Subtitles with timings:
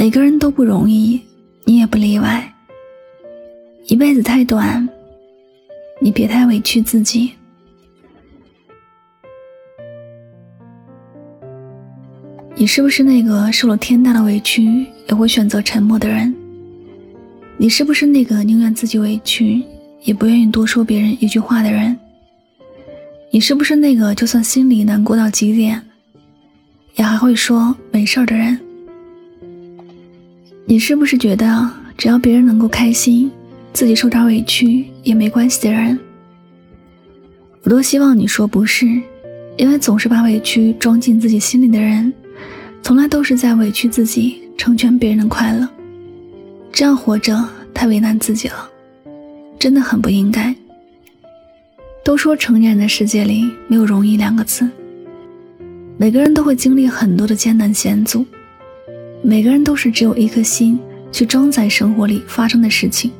[0.00, 1.20] 每个人都不容易，
[1.66, 2.50] 你也不例外。
[3.84, 4.88] 一辈子太短，
[6.00, 7.32] 你别太委屈自己。
[12.54, 16.34] 你是不是那个受了天大的委屈也会选择沉默的人？
[17.58, 19.62] 你是不是那个宁愿自己委屈
[20.04, 21.94] 也不愿意多说别人一句话的人？
[23.30, 25.78] 你是不是那个就算心里难过到极点，
[26.94, 28.58] 也还会说没事儿的人？
[30.70, 33.28] 你是不是觉得只要别人能够开心，
[33.72, 35.98] 自己受点委屈也没关系的人？
[37.64, 38.86] 我多希望你说不是，
[39.56, 42.12] 因为总是把委屈装进自己心里的人，
[42.84, 45.68] 从来都是在委屈自己，成全别人的快乐。
[46.70, 47.36] 这样活着
[47.74, 48.70] 太为难自己了，
[49.58, 50.54] 真的很不应该。
[52.04, 54.70] 都说成年人的世界里没有容易两个字，
[55.96, 58.24] 每个人都会经历很多的艰难险阻。
[59.22, 60.78] 每个人都是只有一颗心
[61.12, 63.10] 去装载生活里发生的事情，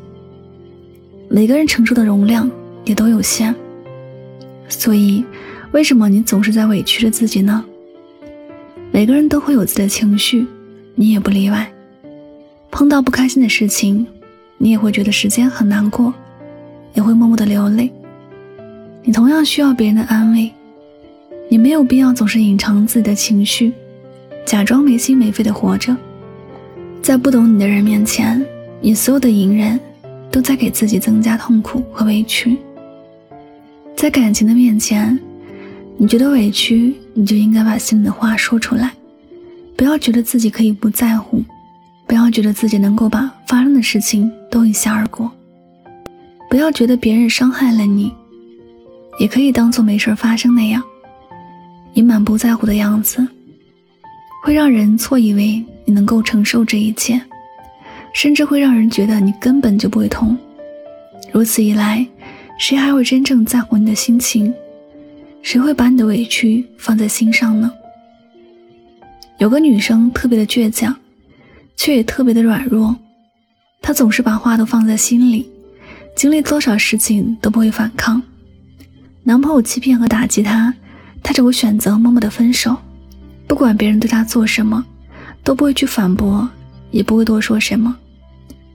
[1.28, 2.50] 每个人承受的容量
[2.84, 3.54] 也都有限。
[4.68, 5.24] 所以，
[5.72, 7.64] 为什么你总是在委屈着自己呢？
[8.90, 10.46] 每个人都会有自己的情绪，
[10.94, 11.70] 你也不例外。
[12.70, 14.06] 碰到不开心的事情，
[14.58, 16.14] 你也会觉得时间很难过，
[16.94, 17.90] 也会默默的流泪。
[19.02, 20.50] 你同样需要别人的安慰，
[21.48, 23.72] 你没有必要总是隐藏自己的情绪。
[24.60, 25.96] 假装没心没肺的活着，
[27.00, 28.44] 在不懂你的人面前，
[28.82, 29.80] 你所有的隐忍
[30.30, 32.58] 都在给自己增加痛苦和委屈。
[33.96, 35.18] 在感情的面前，
[35.96, 38.92] 你觉得委屈，你就应该把心里的话说出来，
[39.76, 41.42] 不要觉得自己可以不在乎，
[42.06, 45.32] 不要觉得自己能够把发生的事情都一笑而过，
[46.50, 48.12] 不要觉得别人伤害了你，
[49.18, 50.82] 也可以当做没事发生那样，
[51.94, 53.26] 以满不在乎的样子。
[54.42, 57.20] 会让人错以为你能够承受这一切，
[58.14, 60.36] 甚至会让人觉得你根本就不会痛。
[61.30, 62.06] 如此一来，
[62.58, 64.52] 谁还会真正在乎你的心情？
[65.42, 67.70] 谁会把你的委屈放在心上呢？
[69.38, 70.94] 有个女生特别的倔强，
[71.76, 72.94] 却也特别的软弱。
[73.82, 75.48] 她总是把话都放在心里，
[76.16, 78.22] 经历多少事情都不会反抗。
[79.22, 80.74] 男朋友欺骗和打击她，
[81.22, 82.76] 她只会选择默默的分手。
[83.50, 84.86] 不管别人对他做什么，
[85.42, 86.48] 都不会去反驳，
[86.92, 87.92] 也不会多说什么，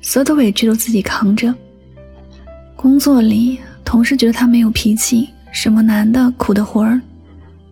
[0.01, 1.55] 所有的委屈都自己扛着。
[2.75, 6.99] 工作里，同事觉得他没有脾气，什么难的、苦的活儿，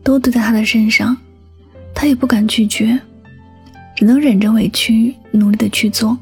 [0.01, 1.15] 都堆在他的身上，
[1.93, 2.97] 他也不敢拒绝，
[3.97, 6.17] 只能忍着委屈，努力的去做。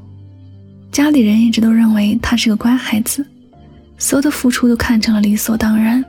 [0.92, 3.24] 家里人一直都认为他是个乖孩子，
[4.00, 6.04] 所有的付出都看成了理所当然，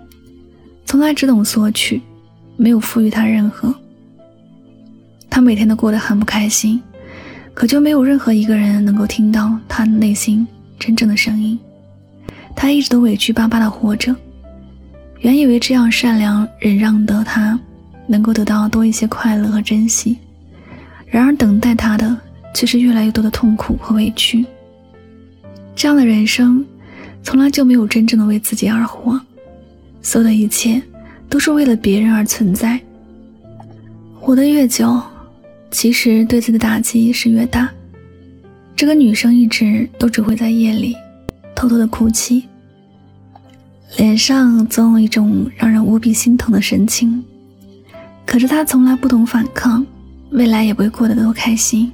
[0.86, 2.00] 从来只懂索取，
[2.56, 3.72] 没有赋予他任何。
[5.34, 6.78] 他每天都过得很不开心，
[7.54, 10.46] 可就没有任何一个人能够听到他内心
[10.78, 11.58] 真正的声音。
[12.54, 14.14] 他一直都委屈巴巴的活着，
[15.20, 17.58] 原以为这样善良忍让的他，
[18.06, 20.18] 能够得到多一些快乐和珍惜，
[21.06, 22.14] 然而等待他的
[22.52, 24.44] 却是越来越多的痛苦和委屈。
[25.74, 26.62] 这样的人生，
[27.22, 29.18] 从来就没有真正的为自己而活，
[30.02, 30.82] 所有的一切
[31.30, 32.78] 都是为了别人而存在。
[34.20, 35.02] 活得越久。
[35.72, 37.68] 其实对自己的打击是越大。
[38.76, 40.94] 这个女生一直都只会在夜里
[41.54, 42.44] 偷偷的哭泣，
[43.96, 47.24] 脸上总有一种让人无比心疼的神情。
[48.26, 49.84] 可是她从来不懂反抗，
[50.30, 51.90] 未来也不会过得多开心。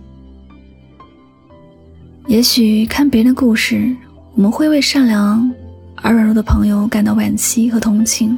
[2.26, 3.94] 也许看别人的故事，
[4.34, 5.50] 我们会为善良
[5.96, 8.36] 而软弱的朋友感到惋惜和同情，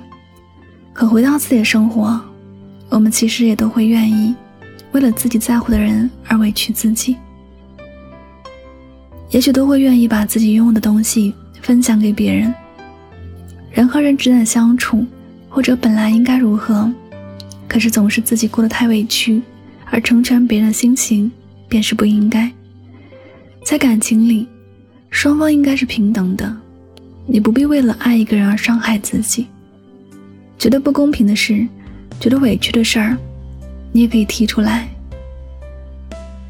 [0.92, 2.20] 可回到自己的生活，
[2.88, 4.34] 我们其实也都会愿意。
[4.92, 7.16] 为了自己在乎的人而委屈自己，
[9.30, 12.52] 也许都会愿意把自己拥有的东西分享给别人。
[13.70, 15.06] 人和人之间的相处，
[15.48, 16.90] 或者本来应该如何，
[17.68, 19.40] 可是总是自己过得太委屈，
[19.86, 21.30] 而成全别人的心情
[21.68, 22.50] 便是不应该。
[23.64, 24.48] 在感情里，
[25.10, 26.56] 双方应该是平等的，
[27.26, 29.46] 你不必为了爱一个人而伤害自己。
[30.58, 31.64] 觉得不公平的事，
[32.18, 33.16] 觉得委屈的事儿。
[33.92, 34.88] 你也可以提出来。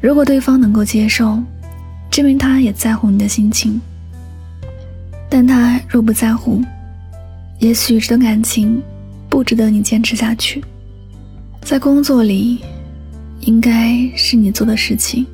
[0.01, 1.39] 如果对方能够接受，
[2.09, 3.79] 证明他也在乎你的心情。
[5.29, 6.61] 但他若不在乎，
[7.59, 8.81] 也许这段感情
[9.29, 10.63] 不值得你坚持下去。
[11.61, 12.59] 在工作里，
[13.41, 15.25] 应该是你做的事情，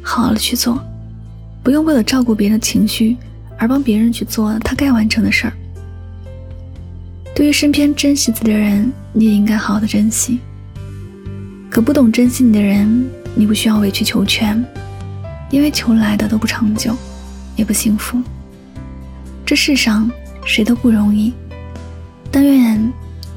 [0.00, 0.82] 好好的去做，
[1.62, 3.16] 不用为了照顾别人的情绪
[3.58, 5.52] 而帮别人去做他该完成的事儿。
[7.34, 10.38] 对于身边珍惜自己的人，你也应该好好的珍惜。
[11.74, 13.04] 可不懂珍惜你的人，
[13.34, 14.64] 你不需要委曲求全，
[15.50, 16.96] 因为求来的都不长久，
[17.56, 18.22] 也不幸福。
[19.44, 20.08] 这世上
[20.44, 21.34] 谁都不容易，
[22.30, 22.80] 但愿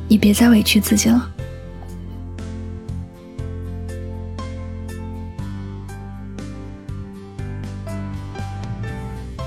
[0.08, 1.32] 你别再委屈自己了。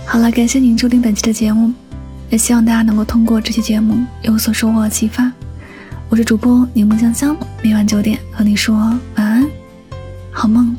[0.05, 1.73] 好了，感谢您收听本期的节目，
[2.29, 5.31] 也希望大家能够通过这期节目有所收获和启发。
[6.11, 9.49] 我是主播柠檬香香，每晚九点和你说晚安，
[10.33, 10.77] 好梦。